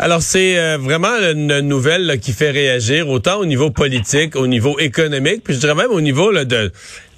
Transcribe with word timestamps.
Alors 0.00 0.22
c'est 0.22 0.56
euh, 0.56 0.78
vraiment 0.78 1.08
une 1.08 1.58
nouvelle 1.58 2.20
qui 2.20 2.32
fait 2.32 2.52
réagir 2.52 3.08
autant 3.08 3.38
au 3.38 3.46
niveau 3.46 3.70
politique, 3.72 4.36
au 4.36 4.46
niveau 4.46 4.78
économique, 4.78 5.42
puis 5.42 5.54
je 5.54 5.58
dirais 5.58 5.74
même 5.74 5.90
au 5.90 6.00
niveau 6.00 6.32
de, 6.32 6.70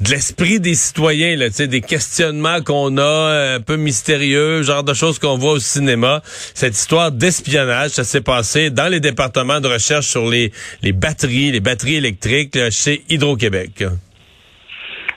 l'esprit 0.09 0.61
des 0.61 0.75
citoyens, 0.75 1.37
là, 1.37 1.51
des 1.51 1.81
questionnements 1.83 2.63
qu'on 2.63 2.97
a 2.97 3.03
euh, 3.03 3.57
un 3.59 3.61
peu 3.61 3.77
mystérieux, 3.77 4.63
genre 4.63 4.83
de 4.83 4.95
choses 4.95 5.19
qu'on 5.19 5.37
voit 5.37 5.53
au 5.53 5.59
cinéma. 5.59 6.23
Cette 6.25 6.73
histoire 6.73 7.13
d'espionnage, 7.13 7.91
ça 7.91 8.05
s'est 8.05 8.23
passé 8.23 8.71
dans 8.71 8.91
les 8.91 9.01
départements 9.01 9.61
de 9.61 9.69
recherche 9.69 10.07
sur 10.07 10.27
les, 10.31 10.51
batteries, 10.83 11.51
les 11.51 11.61
batteries 11.61 11.97
électriques 11.97 12.57
chez 12.71 13.03
Hydro-Québec. 13.11 13.85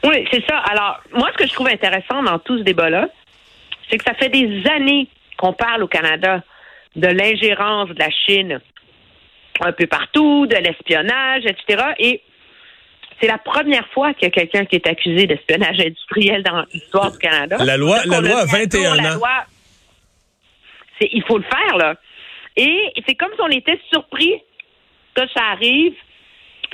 Oui, 0.03 0.25
c'est 0.33 0.43
ça. 0.49 0.57
Alors, 0.69 0.99
moi, 1.13 1.29
ce 1.31 1.37
que 1.37 1.47
je 1.47 1.53
trouve 1.53 1.69
intéressant 1.69 2.23
dans 2.23 2.39
tout 2.39 2.57
ce 2.57 2.63
débat-là, 2.63 3.07
c'est 3.89 3.97
que 3.97 4.03
ça 4.03 4.15
fait 4.15 4.27
des 4.27 4.63
années 4.69 5.07
qu'on 5.37 5.53
parle 5.53 5.83
au 5.83 5.87
Canada 5.87 6.43
de 6.95 7.07
l'ingérence 7.07 7.89
de 7.89 7.99
la 7.99 8.09
Chine 8.11 8.59
un 9.61 9.71
peu 9.71 9.87
partout, 9.87 10.47
de 10.47 10.55
l'espionnage, 10.55 11.43
etc. 11.45 11.83
Et 11.99 12.21
c'est 13.21 13.27
la 13.27 13.37
première 13.37 13.87
fois 13.89 14.13
qu'il 14.13 14.23
y 14.23 14.27
a 14.27 14.31
quelqu'un 14.31 14.65
qui 14.65 14.75
est 14.75 14.87
accusé 14.87 15.27
d'espionnage 15.27 15.79
industriel 15.79 16.43
dans 16.43 16.65
l'histoire 16.73 17.11
du 17.11 17.19
Canada. 17.19 17.57
La 17.63 17.77
loi, 17.77 18.03
Donc, 18.03 18.11
la 18.11 18.21
loi 18.21 18.39
a 18.41 18.45
mis 18.45 18.51
à 18.51 18.69
jour 18.69 18.91
21 18.91 18.95
la 18.95 19.13
ans. 19.13 19.15
loi. 19.15 19.45
C'est, 20.99 21.09
il 21.11 21.23
faut 21.23 21.37
le 21.37 21.43
faire, 21.43 21.77
là. 21.77 21.95
Et 22.55 22.91
c'est 23.07 23.15
comme 23.15 23.31
si 23.35 23.41
on 23.41 23.47
était 23.49 23.79
surpris 23.91 24.33
que 25.15 25.21
ça 25.35 25.43
arrive 25.51 25.93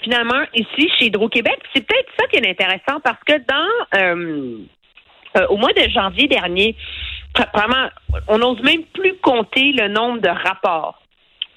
finalement 0.04 0.44
ici 0.54 0.90
chez 0.98 1.06
Hydro-Québec. 1.06 1.58
C'est 1.74 1.86
peut-être 1.86 2.10
ça 2.20 2.28
qui 2.28 2.38
est 2.38 2.50
intéressant 2.50 3.00
parce 3.04 3.22
que 3.26 3.34
dans 3.38 4.00
euh, 4.00 4.58
euh, 5.38 5.48
au 5.48 5.58
mois 5.58 5.74
de 5.74 5.90
janvier 5.90 6.28
dernier, 6.28 6.76
vraiment, 7.54 7.90
on 8.28 8.38
n'ose 8.40 8.62
même 8.62 8.84
plus 8.94 9.16
compter 9.18 9.72
le 9.74 9.88
nombre 9.88 10.20
de 10.20 10.30
rapports 10.30 11.02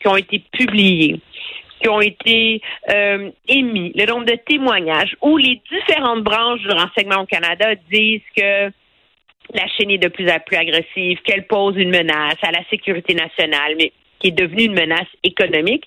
qui 0.00 0.08
ont 0.08 0.16
été 0.16 0.42
publiés, 0.52 1.20
qui 1.80 1.88
ont 1.88 2.00
été 2.00 2.60
euh, 2.90 3.30
émis, 3.48 3.92
le 3.94 4.06
nombre 4.06 4.26
de 4.26 4.36
témoignages 4.46 5.16
où 5.22 5.36
les 5.36 5.60
différentes 5.70 6.22
branches 6.22 6.60
du 6.60 6.70
renseignement 6.70 7.22
au 7.22 7.26
Canada 7.26 7.74
disent 7.90 8.20
que 8.36 8.70
la 9.54 9.66
Chine 9.76 9.90
est 9.90 9.98
de 9.98 10.08
plus 10.08 10.28
en 10.30 10.38
plus 10.40 10.56
agressive, 10.56 11.20
qu'elle 11.24 11.46
pose 11.46 11.76
une 11.76 11.90
menace 11.90 12.38
à 12.42 12.52
la 12.52 12.64
sécurité 12.70 13.14
nationale, 13.14 13.74
mais 13.76 13.92
qui 14.18 14.28
est 14.28 14.32
devenue 14.32 14.64
une 14.64 14.74
menace 14.74 15.08
économique. 15.24 15.84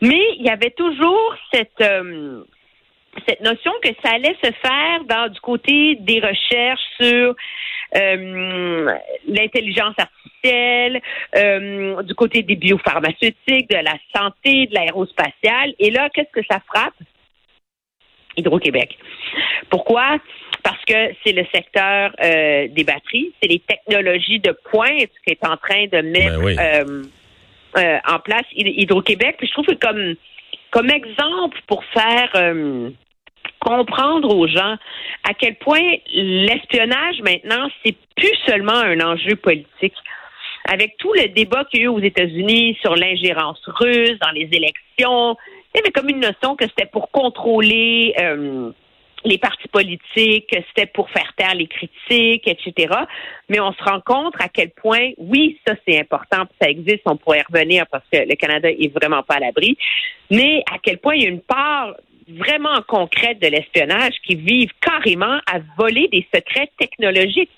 Mais 0.00 0.22
il 0.38 0.46
y 0.46 0.50
avait 0.50 0.70
toujours 0.70 1.34
cette 1.52 1.80
euh, 1.80 2.44
notion 3.42 3.72
que 3.82 3.88
ça 4.02 4.14
allait 4.14 4.36
se 4.42 4.50
faire 4.52 5.04
dans 5.08 5.30
du 5.30 5.40
côté 5.40 5.96
des 5.96 6.20
recherches 6.20 6.80
sur 7.00 7.34
euh, 7.96 8.94
l'intelligence 9.26 9.94
artificielle, 9.98 11.00
euh, 11.36 12.02
du 12.02 12.14
côté 12.14 12.42
des 12.42 12.56
biopharmaceutiques, 12.56 13.70
de 13.70 13.76
la 13.76 13.96
santé, 14.14 14.66
de 14.66 14.74
l'aérospatiale. 14.74 15.74
Et 15.78 15.90
là, 15.90 16.08
qu'est-ce 16.10 16.32
que 16.32 16.46
ça 16.50 16.60
frappe? 16.66 16.94
Hydro-Québec. 18.36 18.96
Pourquoi? 19.68 20.18
Parce 20.62 20.82
que 20.84 21.12
c'est 21.22 21.32
le 21.32 21.44
secteur 21.54 22.14
euh, 22.22 22.68
des 22.68 22.84
batteries, 22.84 23.32
c'est 23.40 23.48
les 23.48 23.58
technologies 23.58 24.40
de 24.40 24.56
pointe 24.70 25.10
qui 25.26 25.32
est 25.32 25.44
en 25.44 25.56
train 25.56 25.86
de 25.86 26.00
mettre 26.00 26.38
Ben 26.38 26.44
oui. 26.44 26.56
euh, 27.76 27.98
en 28.06 28.18
place 28.20 28.46
Hyd- 28.54 28.74
Hydro-Québec. 28.82 29.36
Puis 29.38 29.48
je 29.48 29.52
trouve 29.52 29.66
que 29.66 29.74
comme 29.74 30.14
comme 30.70 30.88
exemple 30.90 31.58
pour 31.66 31.84
faire 31.84 32.30
comprendre 33.64 34.34
aux 34.36 34.46
gens 34.46 34.76
à 35.24 35.34
quel 35.38 35.54
point 35.56 35.96
l'espionnage 36.12 37.20
maintenant 37.22 37.68
c'est 37.84 37.96
plus 38.16 38.36
seulement 38.46 38.72
un 38.72 39.00
enjeu 39.00 39.36
politique. 39.36 39.94
Avec 40.64 40.96
tout 40.98 41.12
le 41.14 41.28
débat 41.28 41.64
qu'il 41.64 41.80
y 41.80 41.82
a 41.82 41.86
eu 41.86 41.88
aux 41.88 42.00
États-Unis 42.00 42.76
sur 42.80 42.94
l'ingérence 42.94 43.60
russe 43.66 44.18
dans 44.20 44.30
les 44.30 44.48
élections, 44.52 45.36
il 45.74 45.78
y 45.78 45.80
avait 45.80 45.90
comme 45.90 46.08
une 46.08 46.20
notion 46.20 46.54
que 46.54 46.66
c'était 46.66 46.86
pour 46.86 47.10
contrôler 47.10 48.14
euh, 48.20 48.70
les 49.24 49.38
partis 49.38 49.68
politiques, 49.68 50.48
que 50.50 50.58
c'était 50.68 50.86
pour 50.86 51.10
faire 51.10 51.32
taire 51.36 51.54
les 51.54 51.66
critiques, 51.66 52.46
etc. 52.46 52.94
Mais 53.48 53.60
on 53.60 53.72
se 53.72 53.82
rend 53.82 54.00
compte 54.00 54.34
à 54.38 54.48
quel 54.48 54.70
point, 54.70 55.10
oui, 55.18 55.58
ça 55.66 55.74
c'est 55.86 55.98
important, 55.98 56.44
ça 56.60 56.68
existe, 56.68 57.02
on 57.06 57.16
pourrait 57.16 57.40
y 57.40 57.52
revenir 57.52 57.86
parce 57.90 58.04
que 58.12 58.18
le 58.18 58.34
Canada 58.36 58.68
est 58.70 58.92
vraiment 58.94 59.22
pas 59.22 59.34
à 59.34 59.40
l'abri, 59.40 59.76
mais 60.30 60.62
à 60.72 60.78
quel 60.82 60.98
point 60.98 61.14
il 61.14 61.22
y 61.22 61.26
a 61.26 61.30
une 61.30 61.40
part 61.40 61.94
vraiment 62.28 62.80
concrète 62.86 63.40
de 63.40 63.48
l'espionnage 63.48 64.14
qui 64.26 64.34
vivent 64.34 64.72
carrément 64.80 65.38
à 65.46 65.58
voler 65.78 66.08
des 66.08 66.26
secrets 66.34 66.70
technologiques 66.78 67.50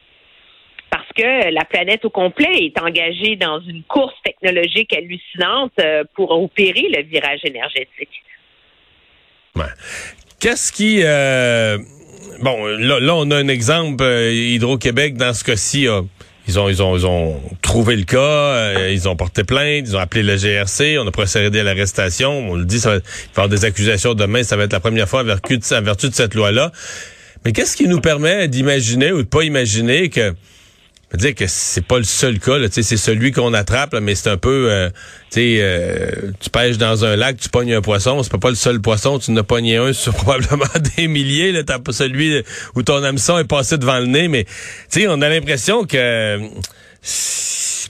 parce 0.91 1.09
que 1.17 1.51
la 1.51 1.65
planète 1.65 2.05
au 2.05 2.11
complet 2.11 2.67
est 2.67 2.81
engagée 2.81 3.35
dans 3.37 3.61
une 3.61 3.83
course 3.83 4.15
technologique 4.25 4.93
hallucinante 4.93 5.73
euh, 5.81 6.05
pour 6.15 6.31
opérer 6.31 6.87
le 6.89 7.03
virage 7.03 7.41
énergétique. 7.45 8.23
Qu'est-ce 10.41 10.73
qui... 10.73 11.01
euh, 11.03 11.79
bon, 12.43 12.65
là, 12.67 13.01
là, 13.01 13.15
on 13.17 13.31
a 13.31 13.37
un 13.37 13.49
exemple. 13.49 14.05
euh, 14.05 14.33
Hydro-Québec, 14.33 15.17
dans 15.17 15.33
ce 15.33 15.43
cas-ci, 15.43 15.89
a- 15.89 16.03
ils 16.47 16.59
ont, 16.59 16.69
ils, 16.69 16.83
ont, 16.83 16.97
ils 16.97 17.07
ont 17.07 17.41
trouvé 17.63 17.97
le 17.97 18.05
cas, 18.05 18.19
euh, 18.19 18.91
ils 18.93 19.09
ont 19.09 19.17
porté 19.17 19.45
plainte, 19.45 19.87
ils 19.87 19.97
ont 19.97 20.01
appelé 20.01 20.23
le 20.23 20.37
GRC, 20.37 20.99
on 20.99 21.07
a 21.07 21.11
procédé 21.11 21.61
à 21.61 21.63
l'arrestation. 21.63 22.51
On 22.51 22.57
le 22.57 22.65
dit, 22.65 22.81
ça 22.81 22.97
va, 22.97 23.01
avoir 23.31 23.49
des 23.49 23.65
accusations 23.65 24.15
demain, 24.15 24.43
ça 24.43 24.57
va 24.57 24.65
être 24.65 24.73
la 24.73 24.81
première 24.81 25.09
fois 25.09 25.23
en 25.23 25.25
vertu 25.25 25.57
de, 25.57 25.85
vertu 25.85 26.09
de 26.09 26.15
cette 26.15 26.35
loi-là. 26.35 26.71
Mais 27.45 27.53
qu'est-ce 27.53 27.77
qui 27.77 27.89
nous 27.89 28.01
permet 28.01 28.49
d'imaginer 28.49 29.13
ou 29.13 29.23
de 29.23 29.29
pas 29.29 29.43
imaginer 29.43 30.11
que 30.11 30.35
veux 31.15 31.19
dire 31.19 31.35
que 31.35 31.47
c'est 31.47 31.87
pas 31.87 31.99
le 31.99 32.05
seul 32.05 32.39
cas, 32.39 32.59
là, 32.59 32.67
c'est 32.71 32.83
celui 32.83 33.33
qu'on 33.33 33.55
attrape, 33.55 33.93
là, 33.93 34.01
mais 34.01 34.15
c'est 34.15 34.31
un 34.31 34.37
peu, 34.37 34.69
euh, 34.71 34.91
euh, 35.37 36.11
tu 36.41 36.51
pêches 36.51 36.79
dans 36.79 37.05
un 37.05 37.17
lac, 37.17 37.37
tu 37.37 37.49
pognes 37.49 37.73
un 37.73 37.83
poisson, 37.83 38.23
c'est 38.23 38.33
pas 38.33 38.39
pas 38.39 38.51
le 38.51 38.57
seul 38.57 38.81
poisson, 38.81 39.19
tu 39.19 39.31
en 39.31 39.37
as 39.37 39.43
pogné 39.43 39.77
un 39.77 39.93
sur 39.93 40.15
probablement 40.15 40.65
des 40.97 41.09
milliers, 41.09 41.53
là, 41.53 41.63
t'as 41.63 41.79
pas 41.79 41.93
celui 41.93 42.43
où 42.75 42.83
ton 42.83 43.03
hameçon 43.03 43.39
est 43.39 43.45
passé 43.45 43.79
devant 43.79 43.99
le 43.99 44.07
nez, 44.07 44.29
mais 44.29 44.45
tu 44.45 45.01
sais, 45.01 45.07
on 45.09 45.21
a 45.23 45.29
l'impression 45.29 45.85
que 45.85 46.41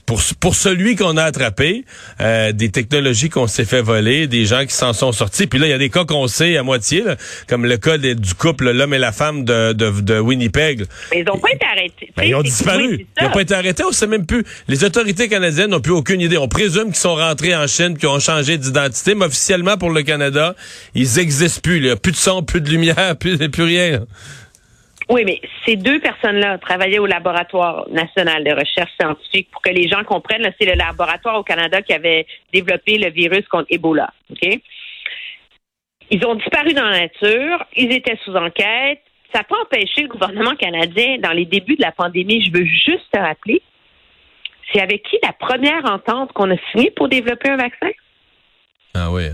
pour, 0.07 0.21
pour 0.41 0.55
celui 0.55 0.97
qu'on 0.97 1.17
a 1.17 1.23
attrapé, 1.25 1.85
euh, 2.21 2.53
des 2.53 2.71
technologies 2.71 3.31
qu'on 3.31 3.47
s'est 3.47 3.65
fait 3.65 3.81
voler, 3.81 4.27
des 4.27 4.45
gens 4.45 4.65
qui 4.67 4.75
s'en 4.75 4.93
sont 4.93 5.13
sortis. 5.13 5.47
Puis 5.47 5.59
là, 5.59 5.67
il 5.67 5.71
y 5.71 5.75
a 5.75 5.79
des 5.79 5.91
cas 5.91 6.05
qu'on 6.05 6.27
sait 6.29 6.57
à 6.57 6.63
moitié, 6.63 7.03
là, 7.03 7.17
comme 7.49 7.65
le 7.67 7.77
cas 7.77 7.97
des- 7.99 8.15
du 8.15 8.35
couple, 8.35 8.71
l'homme 8.71 8.95
et 8.95 8.99
la 8.99 9.13
femme 9.13 9.45
de, 9.45 9.73
de, 9.73 9.91
de 10.01 10.19
Winnipeg. 10.19 10.85
Mais 11.13 11.21
ils 11.21 11.25
n'ont 11.25 11.39
pas 11.39 11.51
été 11.53 11.65
arrêtés. 11.67 12.13
Ben, 12.17 12.25
ils 12.25 12.35
ont 12.35 12.43
disparu. 12.43 12.89
oui, 12.99 13.07
ils 13.21 13.25
n'ont 13.25 13.31
pas 13.31 13.43
été 13.43 13.55
arrêtés. 13.55 13.83
On 13.85 13.93
sait 13.93 14.07
même 14.07 14.27
plus. 14.27 14.45
Les 14.69 14.85
autorités 14.85 15.29
canadiennes 15.29 15.71
n'ont 15.71 15.81
plus 15.81 15.93
aucune 15.93 16.21
idée. 16.21 16.37
On 16.39 16.49
présume 16.49 16.87
qu'ils 16.87 16.97
sont 16.97 17.15
rentrés 17.17 17.55
en 17.57 17.67
Chine, 17.67 17.97
qu'ils 17.97 18.09
ont 18.09 18.21
changé 18.21 18.59
d'identité, 18.59 19.15
mais 19.15 19.25
officiellement 19.27 19.77
pour 19.77 19.91
le 19.91 20.03
Canada, 20.03 20.55
ils 20.95 21.19
existent 21.19 21.61
plus. 21.63 21.81
Là. 21.81 21.97
Plus 21.97 22.13
de 22.13 22.17
son, 22.17 22.43
plus 22.43 22.61
de 22.61 22.69
lumière, 22.69 23.17
plus, 23.19 23.39
plus 23.49 23.63
rien. 23.65 24.05
Oui, 25.11 25.23
mais 25.25 25.41
ces 25.67 25.77
deux 25.77 26.01
personnes-là 26.01 26.59
travaillaient 26.59 26.99
au 26.99 27.07
laboratoire 27.07 27.87
national 27.91 28.43
de 28.43 28.53
recherche 28.53 28.91
scientifique 28.99 29.51
pour 29.51 29.61
que 29.61 29.71
les 29.71 29.89
gens 29.89 30.03
comprennent. 30.05 30.51
C'est 30.59 30.67
le 30.67 30.75
laboratoire 30.75 31.39
au 31.39 31.43
Canada 31.43 31.83
qui 31.83 31.93
avait 31.93 32.27
développé 32.53 32.97
le 32.97 33.11
virus 33.11 33.47
contre 33.49 33.67
Ebola. 33.71 34.11
OK? 34.31 34.61
Ils 36.11 36.27
ont 36.27 36.35
disparu 36.35 36.73
dans 36.73 36.85
la 36.85 37.01
nature. 37.01 37.65
Ils 37.77 37.93
étaient 37.93 38.19
sous 38.25 38.35
enquête. 38.35 39.03
Ça 39.33 39.41
n'a 39.41 39.45
pas 39.45 39.57
empêché 39.63 40.03
le 40.03 40.09
gouvernement 40.09 40.55
canadien, 40.55 41.19
dans 41.19 41.33
les 41.33 41.45
débuts 41.45 41.77
de 41.77 41.83
la 41.83 41.91
pandémie, 41.91 42.45
je 42.45 42.53
veux 42.53 42.65
juste 42.65 43.11
te 43.13 43.19
rappeler, 43.19 43.63
c'est 44.73 44.81
avec 44.81 45.03
qui 45.03 45.19
la 45.23 45.33
première 45.33 45.85
entente 45.91 46.33
qu'on 46.33 46.51
a 46.53 46.57
signée 46.71 46.93
pour 46.93 47.09
développer 47.09 47.51
un 47.51 47.57
vaccin? 47.57 47.91
Ah 48.95 49.11
oui. 49.11 49.25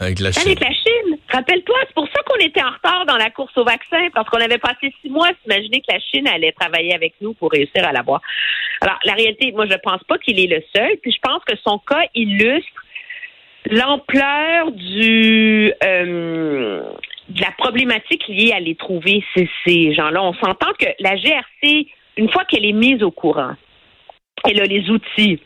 Avec 0.00 0.20
la 0.20 0.32
Chine. 0.32 0.42
Avec 0.46 0.60
la 0.60 0.72
Chine. 0.72 1.18
Rappelle-toi, 1.30 1.76
c'est 1.86 1.94
pour 1.94 2.06
ça 2.08 2.22
qu'on 2.24 2.38
était 2.44 2.62
en 2.62 2.70
retard 2.70 3.06
dans 3.06 3.16
la 3.16 3.30
course 3.30 3.56
au 3.56 3.64
vaccin, 3.64 4.08
parce 4.14 4.28
qu'on 4.28 4.40
avait 4.40 4.58
passé 4.58 4.92
six 5.00 5.10
mois 5.10 5.28
à 5.28 5.32
s'imaginer 5.42 5.80
que 5.80 5.92
la 5.92 6.00
Chine 6.00 6.28
allait 6.28 6.52
travailler 6.52 6.94
avec 6.94 7.14
nous 7.20 7.34
pour 7.34 7.50
réussir 7.50 7.84
à 7.84 7.92
l'avoir. 7.92 8.20
Alors, 8.80 8.98
la 9.04 9.14
réalité, 9.14 9.52
moi, 9.52 9.66
je 9.66 9.76
pense 9.82 10.02
pas 10.04 10.18
qu'il 10.18 10.38
est 10.38 10.46
le 10.46 10.62
seul, 10.74 10.96
puis 11.02 11.12
je 11.12 11.18
pense 11.22 11.42
que 11.44 11.56
son 11.64 11.78
cas 11.78 12.02
illustre 12.14 12.82
l'ampleur 13.70 14.70
du 14.70 15.72
euh, 15.82 16.82
de 17.28 17.40
la 17.40 17.50
problématique 17.58 18.28
liée 18.28 18.52
à 18.52 18.60
les 18.60 18.76
trouver, 18.76 19.24
ces, 19.34 19.48
ces 19.64 19.92
gens-là. 19.94 20.22
On 20.22 20.34
s'entend 20.34 20.72
que 20.78 20.86
la 21.00 21.16
GRC, 21.16 21.88
une 22.16 22.30
fois 22.30 22.44
qu'elle 22.44 22.64
est 22.64 22.72
mise 22.72 23.02
au 23.02 23.10
courant, 23.10 23.54
elle 24.44 24.60
a 24.60 24.64
les 24.64 24.88
outils 24.90 25.40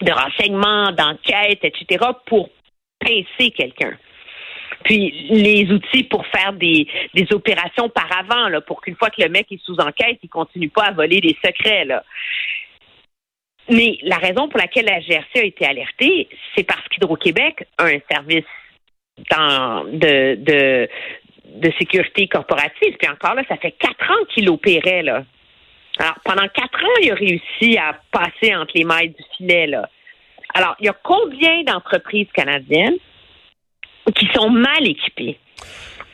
de 0.00 0.12
renseignement, 0.12 0.92
d'enquête, 0.92 1.60
etc., 1.62 2.04
pour 2.26 2.50
pincer 3.04 3.50
quelqu'un. 3.50 3.96
Puis 4.84 5.28
les 5.30 5.70
outils 5.70 6.04
pour 6.04 6.26
faire 6.26 6.52
des, 6.52 6.86
des 7.14 7.32
opérations 7.32 7.88
par 7.88 8.08
avant, 8.18 8.48
là, 8.48 8.60
pour 8.60 8.80
qu'une 8.80 8.96
fois 8.96 9.10
que 9.10 9.22
le 9.22 9.28
mec 9.28 9.46
est 9.50 9.62
sous 9.64 9.76
enquête, 9.76 10.18
il 10.22 10.28
continue 10.28 10.68
pas 10.68 10.84
à 10.84 10.92
voler 10.92 11.20
des 11.20 11.36
secrets. 11.44 11.84
Là. 11.84 12.02
mais 13.70 13.98
la 14.02 14.16
raison 14.16 14.48
pour 14.48 14.58
laquelle 14.58 14.86
la 14.86 15.00
GRC 15.00 15.38
a 15.38 15.44
été 15.44 15.66
alertée, 15.66 16.28
c'est 16.54 16.64
parce 16.64 16.86
qu'Hydro-Québec 16.88 17.66
a 17.78 17.84
un 17.84 17.98
service 18.10 18.44
de, 19.16 20.34
de, 20.34 20.88
de 21.46 21.72
sécurité 21.78 22.26
corporative. 22.28 22.96
Puis 22.98 23.08
encore 23.08 23.34
là, 23.34 23.42
ça 23.48 23.56
fait 23.56 23.72
quatre 23.72 24.10
ans 24.10 24.24
qu'il 24.34 24.48
opérait 24.50 25.02
là. 25.02 25.24
Alors 25.98 26.18
pendant 26.24 26.48
quatre 26.48 26.82
ans, 26.82 26.98
il 27.02 27.12
a 27.12 27.14
réussi 27.14 27.78
à 27.78 27.98
passer 28.10 28.54
entre 28.54 28.72
les 28.74 28.84
mailles 28.84 29.10
du 29.10 29.22
filet 29.36 29.66
là. 29.66 29.88
Alors 30.54 30.76
il 30.80 30.86
y 30.86 30.88
a 30.88 30.96
combien 31.02 31.62
d'entreprises 31.64 32.28
canadiennes 32.32 32.96
qui 34.14 34.28
sont 34.34 34.50
mal 34.50 34.86
équipées 34.86 35.38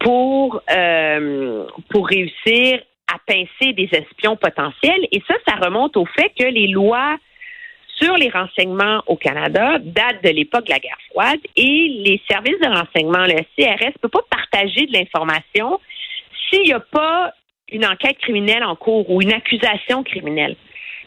pour 0.01 0.63
euh, 0.71 1.67
pour 1.91 2.09
réussir 2.09 2.81
à 3.13 3.19
pincer 3.27 3.73
des 3.75 3.89
espions 3.93 4.37
potentiels? 4.37 5.07
Et 5.13 5.23
ça, 5.29 5.35
ça 5.47 5.57
remonte 5.57 5.97
au 5.97 6.07
fait 6.07 6.33
que 6.39 6.45
les 6.45 6.69
lois 6.69 7.17
sur 8.01 8.17
les 8.17 8.31
renseignements 8.31 9.03
au 9.07 9.17
Canada 9.17 9.79
datent 9.79 10.25
de 10.25 10.31
l'époque 10.31 10.65
de 10.67 10.71
la 10.71 10.79
guerre 10.79 10.99
froide 11.11 11.41
et 11.55 12.03
les 12.05 12.23
services 12.31 12.59
de 12.61 12.69
renseignement, 12.69 13.27
le 13.27 13.43
CRS, 13.57 13.93
ne 13.95 14.01
peut 14.01 14.09
pas 14.09 14.25
partager 14.31 14.87
de 14.87 14.93
l'information 14.93 15.79
s'il 16.49 16.63
n'y 16.63 16.73
a 16.73 16.81
pas 16.81 17.33
une 17.71 17.85
enquête 17.85 18.19
criminelle 18.19 18.65
en 18.65 18.75
cours 18.75 19.09
ou 19.11 19.23
une 19.23 19.33
accusation 19.33 20.03
criminelle. 20.03 20.57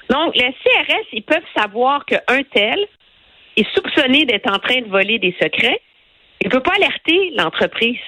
Donc, 0.10 0.36
le 0.36 0.52
CRS, 0.52 1.08
ils 1.14 1.24
peuvent 1.24 1.42
savoir 1.56 2.06
qu'un 2.06 2.44
tel 2.54 2.78
est 3.58 3.68
soupçonné 3.76 4.26
d'être 4.26 4.52
en 4.52 4.60
train 4.60 4.82
de 4.82 4.90
voler 4.90 5.20
des 5.20 5.36
secrets. 5.42 5.80
Il 6.42 6.48
ne 6.48 6.52
peut 6.52 6.62
pas 6.62 6.74
alerter 6.76 7.32
l'entreprise. 7.38 8.00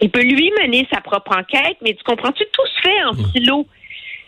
Il 0.00 0.10
peut 0.10 0.22
lui 0.22 0.52
mener 0.60 0.86
sa 0.92 1.00
propre 1.00 1.36
enquête, 1.36 1.76
mais 1.82 1.94
tu 1.94 2.02
comprends-tu, 2.04 2.44
tout 2.52 2.66
se 2.66 2.80
fait 2.82 3.04
en 3.04 3.12
mmh. 3.12 3.32
silo. 3.32 3.66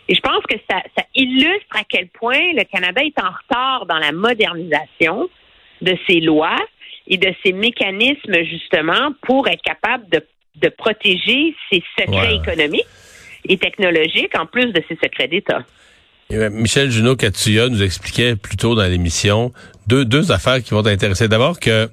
Et 0.07 0.15
je 0.15 0.21
pense 0.21 0.43
que 0.49 0.55
ça, 0.69 0.81
ça, 0.97 1.03
illustre 1.13 1.75
à 1.75 1.83
quel 1.87 2.07
point 2.07 2.53
le 2.53 2.63
Canada 2.63 3.01
est 3.03 3.21
en 3.21 3.29
retard 3.29 3.85
dans 3.85 3.97
la 3.97 4.13
modernisation 4.13 5.29
de 5.81 5.97
ses 6.07 6.21
lois 6.21 6.57
et 7.07 7.17
de 7.17 7.33
ses 7.43 7.51
mécanismes, 7.51 8.43
justement, 8.45 9.11
pour 9.21 9.47
être 9.47 9.61
capable 9.61 10.07
de, 10.09 10.25
de 10.55 10.69
protéger 10.69 11.53
ses 11.71 11.83
secrets 11.99 12.35
économiques 12.35 12.87
et 13.47 13.57
technologiques, 13.57 14.37
en 14.37 14.45
plus 14.45 14.71
de 14.71 14.81
ses 14.87 14.95
secrets 14.95 15.27
d'État. 15.27 15.63
Michel 16.29 16.91
Junot 16.91 17.15
Catuya 17.15 17.69
nous 17.69 17.81
expliquait 17.81 18.35
plus 18.35 18.57
tôt 18.57 18.75
dans 18.75 18.85
l'émission 18.85 19.53
deux, 19.87 20.05
deux 20.05 20.31
affaires 20.31 20.61
qui 20.61 20.71
vont 20.71 20.83
t'intéresser. 20.83 21.27
D'abord 21.27 21.59
que, 21.59 21.89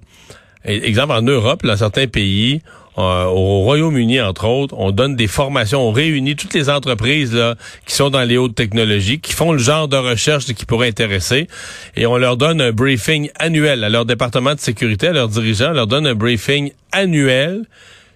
exemple, 0.64 1.12
en 1.12 1.22
Europe, 1.22 1.64
dans 1.64 1.76
certains 1.76 2.06
pays, 2.06 2.60
euh, 2.96 3.24
au 3.24 3.60
Royaume-Uni, 3.62 4.20
entre 4.20 4.46
autres, 4.46 4.74
on 4.78 4.92
donne 4.92 5.16
des 5.16 5.26
formations, 5.26 5.80
on 5.80 5.90
réunit 5.90 6.36
toutes 6.36 6.54
les 6.54 6.70
entreprises 6.70 7.34
là, 7.34 7.56
qui 7.86 7.94
sont 7.94 8.08
dans 8.08 8.22
les 8.22 8.36
hautes 8.36 8.54
technologies, 8.54 9.18
qui 9.18 9.32
font 9.32 9.50
le 9.50 9.58
genre 9.58 9.88
de 9.88 9.96
recherche 9.96 10.46
qui 10.46 10.64
pourrait 10.64 10.88
intéresser, 10.88 11.48
et 11.96 12.06
on 12.06 12.16
leur 12.16 12.36
donne 12.36 12.60
un 12.60 12.70
briefing 12.70 13.30
annuel 13.36 13.82
à 13.82 13.88
leur 13.88 14.04
département 14.04 14.54
de 14.54 14.60
sécurité, 14.60 15.08
à 15.08 15.12
leurs 15.12 15.28
dirigeants, 15.28 15.70
on 15.70 15.74
leur 15.74 15.86
donne 15.88 16.06
un 16.06 16.14
briefing 16.14 16.70
annuel 16.92 17.64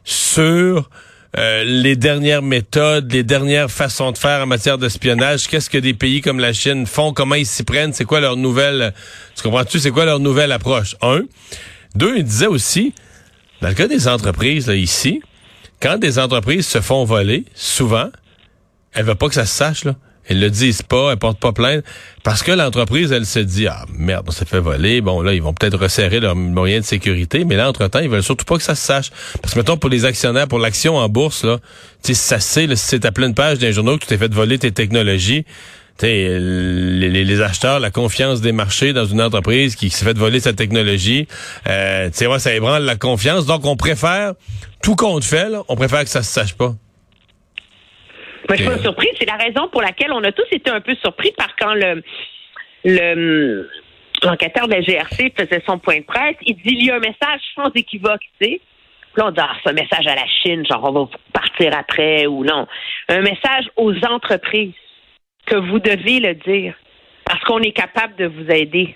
sur 0.04 0.88
euh, 1.36 1.62
les 1.64 1.94
dernières 1.94 2.42
méthodes, 2.42 3.12
les 3.12 3.22
dernières 3.22 3.70
façons 3.70 4.12
de 4.12 4.18
faire 4.18 4.42
en 4.42 4.46
matière 4.46 4.78
d'espionnage, 4.78 5.46
qu'est-ce 5.48 5.68
que 5.68 5.78
des 5.78 5.92
pays 5.92 6.22
comme 6.22 6.40
la 6.40 6.52
Chine 6.52 6.86
font, 6.86 7.12
comment 7.12 7.34
ils 7.34 7.46
s'y 7.46 7.64
prennent, 7.64 7.92
c'est 7.92 8.06
quoi 8.06 8.20
leur 8.20 8.36
nouvelle, 8.36 8.94
tu 9.36 9.42
comprends-tu, 9.42 9.78
c'est 9.78 9.90
quoi 9.90 10.06
leur 10.06 10.20
nouvelle 10.20 10.52
approche? 10.52 10.96
Un. 11.02 11.24
Deux, 11.94 12.16
il 12.16 12.24
disait 12.24 12.46
aussi, 12.46 12.94
dans 13.60 13.68
le 13.68 13.74
cas 13.74 13.88
des 13.88 14.08
entreprises, 14.08 14.66
là, 14.68 14.74
ici, 14.74 15.20
quand 15.80 15.98
des 15.98 16.18
entreprises 16.18 16.66
se 16.66 16.80
font 16.80 17.04
voler, 17.04 17.44
souvent, 17.54 18.08
elles 18.92 19.04
veulent 19.04 19.16
pas 19.16 19.28
que 19.28 19.34
ça 19.34 19.46
se 19.46 19.54
sache, 19.54 19.84
là. 19.84 19.96
Elles 20.28 20.40
le 20.40 20.50
disent 20.50 20.82
pas, 20.82 21.12
elles 21.12 21.18
portent 21.18 21.40
pas 21.40 21.52
plainte, 21.52 21.84
parce 22.22 22.42
que 22.42 22.52
l'entreprise, 22.52 23.12
elle 23.12 23.26
se 23.26 23.38
dit, 23.38 23.66
ah, 23.66 23.84
merde, 23.96 24.26
on 24.28 24.30
s'est 24.30 24.44
fait 24.44 24.60
voler, 24.60 25.00
bon, 25.00 25.22
là, 25.22 25.32
ils 25.32 25.42
vont 25.42 25.54
peut-être 25.54 25.78
resserrer 25.78 26.20
leurs 26.20 26.36
moyens 26.36 26.84
de 26.84 26.88
sécurité, 26.88 27.44
mais 27.44 27.56
là, 27.56 27.68
entre-temps, 27.68 28.00
ils 28.00 28.08
veulent 28.10 28.22
surtout 28.22 28.44
pas 28.44 28.56
que 28.56 28.62
ça 28.62 28.74
se 28.74 28.84
sache. 28.84 29.10
Parce 29.40 29.54
que, 29.54 29.58
mettons, 29.58 29.76
pour 29.76 29.90
les 29.90 30.04
actionnaires, 30.04 30.46
pour 30.46 30.58
l'action 30.58 30.96
en 30.96 31.08
bourse, 31.08 31.44
là, 31.44 31.58
tu 32.02 32.14
sais, 32.14 32.14
ça 32.14 32.40
sait, 32.40 32.66
là, 32.66 32.76
si 32.76 32.86
c'est 32.86 33.04
à 33.04 33.12
pleine 33.12 33.34
page 33.34 33.58
d'un 33.58 33.70
journaux 33.70 33.96
que 33.96 34.02
tu 34.02 34.08
t'es 34.08 34.18
fait 34.18 34.32
voler 34.32 34.58
tes 34.58 34.72
technologies, 34.72 35.44
les, 36.02 37.24
les, 37.24 37.40
acheteurs, 37.40 37.80
la 37.80 37.90
confiance 37.90 38.40
des 38.40 38.52
marchés 38.52 38.92
dans 38.92 39.06
une 39.06 39.20
entreprise 39.20 39.74
qui 39.74 39.90
s'est 39.90 40.04
fait 40.04 40.16
voler 40.16 40.40
sa 40.40 40.52
technologie, 40.52 41.26
euh, 41.68 42.10
ouais, 42.20 42.38
ça 42.38 42.54
ébranle 42.54 42.84
la 42.84 42.96
confiance. 42.96 43.46
Donc, 43.46 43.64
on 43.66 43.76
préfère, 43.76 44.34
tout 44.82 44.96
compte 44.96 45.24
fait, 45.24 45.48
on 45.68 45.76
préfère 45.76 46.04
que 46.04 46.10
ça 46.10 46.22
se 46.22 46.32
sache 46.32 46.54
pas. 46.54 46.74
Moi, 48.48 48.56
je 48.56 48.62
suis 48.62 48.70
pas 48.70 48.78
surpris. 48.78 49.08
C'est 49.18 49.26
la 49.26 49.36
raison 49.36 49.68
pour 49.68 49.82
laquelle 49.82 50.12
on 50.12 50.22
a 50.24 50.32
tous 50.32 50.46
été 50.50 50.70
un 50.70 50.80
peu 50.80 50.94
surpris 50.96 51.32
par 51.32 51.54
quand 51.56 51.74
le 51.74 52.02
le 52.84 53.68
l'enquêteur 54.22 54.66
de 54.66 54.74
la 54.74 54.80
GRC 54.80 55.32
faisait 55.36 55.62
son 55.66 55.78
point 55.78 55.98
de 55.98 56.04
presse. 56.04 56.36
Il 56.42 56.56
dit 56.56 56.74
il 56.74 56.86
y 56.86 56.90
a 56.90 56.96
un 56.96 57.00
message 57.00 57.40
sans 57.54 57.70
équivoque, 57.74 58.22
tu 58.40 58.46
sais. 58.46 58.60
Là, 59.16 59.26
on 59.26 59.30
dit, 59.30 59.40
ah, 59.40 59.56
c'est 59.62 59.70
un 59.70 59.72
message 59.72 60.06
à 60.06 60.14
la 60.14 60.26
Chine, 60.26 60.64
genre, 60.64 60.84
on 60.84 60.92
va 60.92 61.10
partir 61.32 61.76
après 61.76 62.26
ou 62.26 62.44
non. 62.44 62.68
Un 63.08 63.20
message 63.20 63.68
aux 63.76 63.92
entreprises 64.04 64.74
que 65.46 65.56
vous 65.56 65.80
devez 65.80 66.20
le 66.20 66.34
dire 66.34 66.74
parce 67.24 67.42
qu'on 67.44 67.60
est 67.60 67.72
capable 67.72 68.14
de 68.16 68.26
vous 68.26 68.48
aider. 68.50 68.94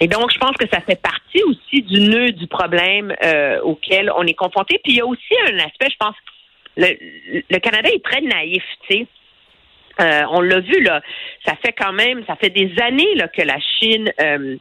Et 0.00 0.08
donc, 0.08 0.32
je 0.32 0.38
pense 0.38 0.56
que 0.56 0.68
ça 0.68 0.80
fait 0.80 1.00
partie 1.00 1.42
aussi 1.44 1.82
du 1.82 2.00
nœud 2.00 2.32
du 2.32 2.46
problème 2.46 3.14
euh, 3.24 3.60
auquel 3.62 4.10
on 4.16 4.24
est 4.24 4.34
confronté. 4.34 4.80
Puis 4.82 4.94
il 4.94 4.96
y 4.96 5.00
a 5.00 5.06
aussi 5.06 5.34
un 5.48 5.58
aspect, 5.58 5.88
je 5.90 5.96
pense, 5.98 6.16
le, 6.76 7.58
Canada 7.58 7.88
est 7.90 8.04
très 8.04 8.20
naïf, 8.20 8.62
tu 8.88 8.98
sais. 8.98 9.06
Euh, 9.98 10.24
on 10.30 10.42
l'a 10.42 10.60
vu 10.60 10.82
là, 10.82 11.00
ça 11.46 11.54
fait 11.64 11.72
quand 11.72 11.94
même, 11.94 12.22
ça 12.26 12.36
fait 12.36 12.50
des 12.50 12.70
années 12.82 13.14
là, 13.14 13.28
que 13.28 13.40
la 13.40 13.58
Chine 13.58 14.12
euh, 14.20 14.56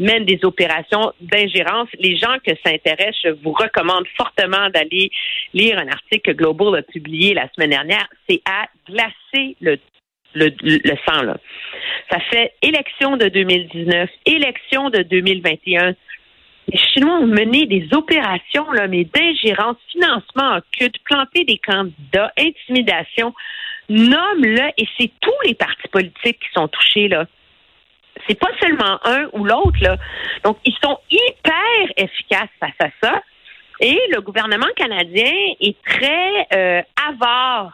mène 0.00 0.24
des 0.24 0.40
opérations 0.42 1.12
d'ingérence. 1.20 1.88
Les 2.00 2.16
gens 2.16 2.36
que 2.44 2.50
ça 2.64 2.72
intéresse, 2.72 3.14
je 3.22 3.28
vous 3.28 3.52
recommande 3.52 4.04
fortement 4.16 4.68
d'aller 4.70 5.12
lire 5.54 5.78
un 5.78 5.86
article 5.86 6.32
que 6.32 6.36
Global 6.36 6.80
a 6.80 6.82
publié 6.82 7.34
la 7.34 7.48
semaine 7.54 7.70
dernière. 7.70 8.08
C'est 8.28 8.42
à 8.44 8.66
glacer 8.88 9.56
le 9.60 9.78
le, 10.34 10.50
le 10.62 10.96
sang. 11.08 11.22
Là. 11.22 11.36
Ça 12.10 12.18
fait 12.30 12.52
élection 12.62 13.16
de 13.16 13.28
2019, 13.28 14.10
élection 14.26 14.90
de 14.90 15.02
2021. 15.02 15.94
Les 16.68 16.78
Chinois 16.78 17.18
ont 17.18 17.26
mené 17.26 17.66
des 17.66 17.88
opérations, 17.92 18.70
là, 18.72 18.86
mais 18.86 19.04
d'ingérence, 19.04 19.76
financement 19.90 20.58
occulte, 20.58 20.96
planter 21.04 21.44
des 21.44 21.58
candidats, 21.58 22.32
intimidation 22.38 23.34
nomme-le, 23.90 24.70
et 24.78 24.88
c'est 24.98 25.10
tous 25.20 25.40
les 25.44 25.54
partis 25.54 25.88
politiques 25.88 26.38
qui 26.38 26.48
sont 26.54 26.68
touchés, 26.68 27.08
là. 27.08 27.26
C'est 28.28 28.38
pas 28.38 28.50
seulement 28.60 29.00
un 29.04 29.28
ou 29.32 29.44
l'autre, 29.44 29.78
là. 29.80 29.96
Donc, 30.44 30.58
ils 30.64 30.76
sont 30.82 30.98
hyper 31.10 31.92
efficaces 31.96 32.50
face 32.60 32.70
à 32.78 32.88
ça. 33.02 33.22
Et 33.80 33.98
le 34.14 34.20
gouvernement 34.20 34.68
canadien 34.76 35.32
est 35.60 35.76
très 35.82 36.46
euh, 36.54 36.82
avare 37.08 37.72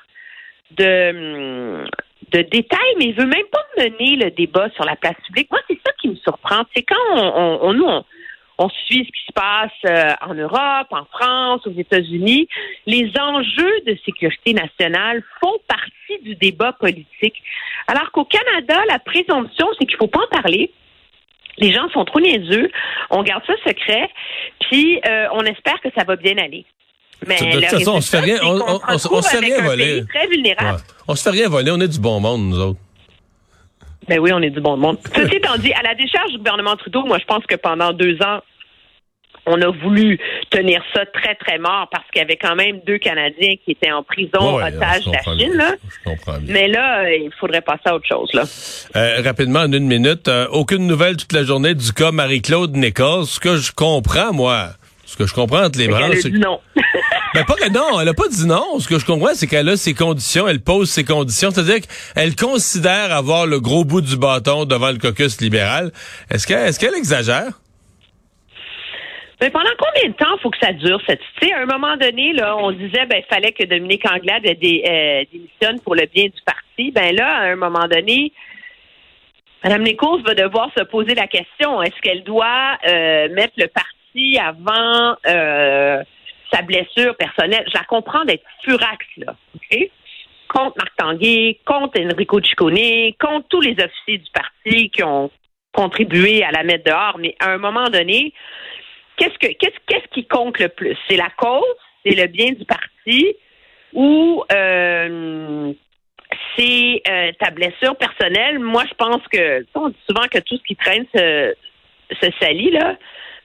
de, 0.71 1.85
de 2.33 2.43
détails, 2.43 2.95
mais 2.99 3.07
il 3.07 3.15
veut 3.15 3.27
même 3.27 3.47
pas 3.51 3.65
mener 3.77 4.17
le 4.17 4.31
débat 4.31 4.71
sur 4.71 4.85
la 4.85 4.97
place 4.97 5.17
publique. 5.27 5.51
Moi, 5.51 5.61
c'est 5.69 5.79
ça 5.85 5.93
qui 6.01 6.09
me 6.09 6.17
surprend. 6.17 6.63
C'est 6.75 6.85
quand 6.85 6.97
on, 7.13 7.73
nous, 7.75 7.85
on, 7.85 8.05
on 8.59 8.69
suit 8.69 9.05
ce 9.05 9.11
qui 9.11 9.27
se 9.27 9.33
passe 9.35 9.71
euh, 9.87 10.29
en 10.29 10.35
Europe, 10.35 10.89
en 10.91 11.05
France, 11.05 11.67
aux 11.67 11.79
États-Unis. 11.79 12.49
Les 12.87 13.11
enjeux 13.21 13.81
de 13.87 13.97
sécurité 14.05 14.55
nationale 14.55 15.23
font 15.41 15.59
partie 15.69 16.23
du 16.23 16.35
débat 16.37 16.73
politique. 16.73 17.35
Alors 17.87 18.11
qu'au 18.13 18.25
Canada, 18.25 18.81
la 18.89 18.99
présomption, 18.99 19.67
c'est 19.79 19.87
qu'il 19.87 19.97
faut 19.97 20.07
pas 20.07 20.21
en 20.21 20.43
parler. 20.43 20.73
Les 21.59 21.73
gens 21.73 21.89
sont 21.91 22.05
trop 22.05 22.21
niaiseux. 22.21 22.71
On 23.11 23.23
garde 23.23 23.43
ça 23.47 23.55
secret, 23.67 24.11
puis 24.61 25.01
euh, 25.07 25.27
on 25.33 25.43
espère 25.43 25.81
que 25.81 25.89
ça 25.97 26.05
va 26.05 26.17
bien 26.17 26.37
aller. 26.39 26.65
Mais 27.27 27.37
de 27.37 27.61
toute 27.61 27.65
façon, 27.67 27.93
on 27.97 28.01
se 28.01 28.11
fait 28.11 28.21
rien, 28.21 28.39
on, 28.43 28.81
on, 28.89 28.99
se 28.99 29.29
fait 29.29 29.39
rien 29.39 29.63
voler. 29.63 30.05
Très 30.15 30.27
vulnérable. 30.27 30.81
On 31.09 31.15
se 31.15 31.23
fait 31.23 31.31
rien 31.31 31.49
voler. 31.49 31.71
On 31.71 31.81
est 31.81 31.89
du 31.89 31.99
bon 31.99 32.21
monde, 32.21 32.43
nous 32.43 32.59
autres. 32.59 32.81
Ben 34.09 34.19
oui, 34.21 34.31
on 34.33 34.41
est 34.43 34.51
du 34.51 34.61
bon 34.61 34.77
monde. 34.77 34.99
Ceci 35.15 35.37
étant 35.37 35.57
dit, 35.59 35.73
à 35.73 35.83
la 35.83 35.95
décharge 35.95 36.31
du 36.31 36.39
gouvernement 36.39 36.77
Trudeau, 36.77 37.05
moi, 37.05 37.19
je 37.19 37.25
pense 37.25 37.45
que 37.47 37.57
pendant 37.57 37.93
deux 37.93 38.17
ans, 38.23 38.41
on 39.47 39.61
a 39.63 39.71
voulu 39.71 40.19
tenir 40.51 40.83
ça 40.93 41.07
très, 41.07 41.35
très 41.37 41.59
mort 41.59 41.89
parce 41.91 42.05
qu'il 42.11 42.21
y 42.21 42.25
avait 42.25 42.37
quand 42.37 42.57
même 42.57 42.81
deux 42.87 42.99
Canadiens 42.99 43.55
qui 43.65 43.73
étaient 43.73 43.93
en 43.93 44.03
prison, 44.03 44.57
otages 44.57 45.05
de 45.05 45.13
la 45.13 45.23
Chine. 45.23 45.55
Là. 45.55 45.75
Mais 46.49 46.69
là, 46.69 47.13
il 47.13 47.31
faudrait 47.39 47.61
passer 47.61 47.83
à 47.87 47.95
autre 47.95 48.07
chose. 48.09 48.29
Là. 48.35 48.43
Euh, 48.97 49.23
rapidement, 49.23 49.61
en 49.61 49.73
une 49.73 49.87
minute, 49.87 50.29
euh, 50.29 50.49
aucune 50.51 50.87
nouvelle 50.87 51.17
toute 51.17 51.33
la 51.33 51.45
journée 51.45 51.75
du 51.75 51.93
cas 51.93 52.11
Marie-Claude 52.11 52.77
Nichols. 52.77 53.27
Ce 53.27 53.39
que 53.39 53.57
je 53.57 53.73
comprends, 53.73 54.33
moi, 54.33 54.71
ce 55.05 55.17
que 55.17 55.27
je 55.27 55.35
comprends 55.35 55.65
entre 55.65 55.79
les 55.79 55.89
branches, 55.89 56.19
c'est... 56.23 56.31
non. 56.31 56.61
Ben 57.37 57.45
pas 57.45 57.69
non, 57.69 58.01
elle 58.01 58.09
a 58.09 58.15
pas 58.15 58.29
dit 58.29 58.47
non. 58.47 58.79
Ce 58.79 58.89
que 58.89 58.99
je 58.99 59.05
comprends, 59.05 59.35
c'est 59.35 59.47
qu'elle 59.47 59.69
a 59.69 59.77
ses 59.77 59.93
conditions, 59.93 60.49
elle 60.49 60.63
pose 60.63 60.89
ses 60.89 61.05
conditions, 61.05 61.51
c'est-à-dire 61.51 61.81
qu'elle 62.15 62.35
considère 62.35 63.13
avoir 63.13 63.45
le 63.45 63.61
gros 63.61 63.85
bout 63.85 64.01
du 64.01 64.17
bâton 64.17 64.65
devant 64.65 64.91
le 64.91 64.97
caucus 64.97 65.39
libéral. 65.43 65.93
Est-ce 66.31 66.47
qu'elle 66.47 66.73
qu'elle 66.73 66.99
exagère? 66.99 67.61
Mais 69.43 69.51
pendant 69.51 69.69
combien 69.79 70.09
de 70.09 70.17
temps 70.17 70.39
faut 70.43 70.49
que 70.49 70.57
ça 70.63 70.73
dure 70.73 70.99
cette 71.07 71.21
tu 71.43 71.53
à 71.53 71.61
un 71.61 71.67
moment 71.67 71.99
donné 71.99 72.33
là 72.33 72.57
on 72.57 72.73
disait 72.73 73.05
ben 73.05 73.23
fallait 73.29 73.53
que 73.53 73.65
Dominique 73.65 74.11
Anglade 74.11 74.47
euh, 74.47 75.25
démissionne 75.31 75.79
pour 75.85 75.95
le 75.95 76.07
bien 76.07 76.25
du 76.25 76.43
parti 76.47 76.91
ben 76.91 77.15
là 77.15 77.41
à 77.41 77.43
un 77.53 77.57
moment 77.57 77.87
donné 77.87 78.33
Mme 79.63 79.83
Nichols 79.83 80.23
va 80.23 80.33
devoir 80.33 80.71
se 80.75 80.85
poser 80.85 81.15
la 81.15 81.27
question 81.27 81.83
est-ce 81.83 82.01
qu'elle 82.01 82.25
doit 82.25 82.79
euh, 82.89 83.29
mettre 83.35 83.53
le 83.59 83.67
parti 83.67 84.39
avant 84.39 85.19
euh, 85.27 86.03
sa 86.53 86.63
blessure 86.63 87.17
personnelle. 87.17 87.65
Je 87.67 87.79
la 87.79 87.85
comprends 87.85 88.25
d'être 88.25 88.45
furax 88.63 89.05
là, 89.19 89.35
ok? 89.55 89.91
Contre 90.49 90.77
Marc 90.79 90.97
Tanguay, 90.97 91.59
contre 91.65 92.01
Enrico 92.01 92.41
Ciccone, 92.41 93.13
contre 93.19 93.49
tous 93.49 93.61
les 93.61 93.77
officiers 93.83 94.19
du 94.19 94.31
parti 94.33 94.91
qui 94.91 95.03
ont 95.03 95.31
contribué 95.73 96.43
à 96.45 96.51
la 96.53 96.63
mettre 96.63 96.85
dehors, 96.85 97.19
mais 97.19 97.35
à 97.41 97.51
un 97.51 97.59
moment 97.59 97.89
donné, 97.91 98.33
qu'est-ce 99.17 99.39
que 99.39 99.53
qu'est-ce 99.53 100.09
qui 100.13 100.27
compte 100.27 100.59
le 100.59 100.69
plus? 100.69 100.97
C'est 101.09 101.17
la 101.17 101.31
cause, 101.37 101.63
c'est 102.05 102.15
le 102.15 102.27
bien 102.29 102.53
du 102.53 102.65
parti 102.65 103.37
ou 103.93 104.45
euh, 104.53 105.73
c'est 106.57 107.03
euh, 107.09 107.33
ta 107.39 107.51
blessure 107.51 107.97
personnelle? 107.97 108.59
Moi, 108.59 108.85
je 108.89 108.95
pense 108.95 109.23
que 109.31 109.67
on 109.75 109.89
dit 109.89 109.97
souvent 110.09 110.27
que 110.29 110.39
tout 110.39 110.57
ce 110.57 110.63
qui 110.63 110.77
traîne 110.77 111.07
se, 111.15 111.55
se 112.21 112.31
salit 112.41 112.71
là, 112.71 112.97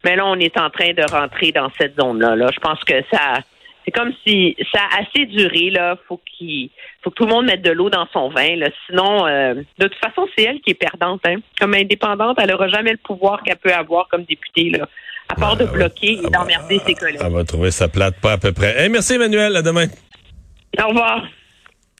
mais 0.03 0.15
là, 0.15 0.25
on 0.25 0.36
est 0.36 0.58
en 0.58 0.70
train 0.70 0.93
de 0.93 1.03
rentrer 1.10 1.51
dans 1.51 1.70
cette 1.77 2.00
zone-là. 2.00 2.36
Là. 2.36 2.50
Je 2.53 2.60
pense 2.60 2.84
que 2.84 2.93
ça, 3.12 3.39
c'est 3.86 3.91
comme 3.91 4.12
si 4.25 4.55
ça 4.74 4.81
a 4.91 5.01
assez 5.01 5.25
duré 5.25 5.70
là. 5.70 5.96
Faut 6.08 6.20
qu'il, 6.25 6.70
faut 7.03 7.10
que 7.12 7.15
tout 7.15 7.25
le 7.25 7.31
monde 7.31 7.46
mette 7.46 7.62
de 7.62 7.72
l'eau 7.72 7.89
dans 7.89 8.08
son 8.12 8.29
vin. 8.29 8.55
Là. 8.55 8.70
Sinon, 8.88 9.27
euh, 9.27 9.53
de 9.53 9.88
toute 9.88 9.96
façon, 9.96 10.27
c'est 10.36 10.43
elle 10.43 10.60
qui 10.62 10.72
est 10.72 10.75
perdante. 10.75 11.22
Hein. 11.27 11.38
Comme 11.60 11.74
indépendante, 11.74 12.38
elle 12.41 12.50
n'aura 12.50 12.67
jamais 12.67 12.91
le 12.91 12.98
pouvoir 12.98 13.43
qu'elle 13.43 13.58
peut 13.58 13.74
avoir 13.74 14.08
comme 14.08 14.24
députée 14.24 14.70
là. 14.70 14.88
À 15.29 15.36
part 15.36 15.55
de 15.55 15.65
bloquer 15.65 16.13
et 16.13 16.29
d'emmerder 16.29 16.79
ses 16.86 16.93
collègues. 16.93 17.22
Elle 17.24 17.31
va 17.31 17.46
trouver 17.46 17.72
sa 17.72 17.88
plate 17.88 18.20
pas 18.20 18.34
à 18.34 18.38
peu 18.38 18.51
près. 18.51 18.89
merci 18.89 19.13
Emmanuel, 19.13 19.55
à 19.55 19.62
demain. 19.62 19.86
Au 20.84 20.88
revoir. 20.89 21.24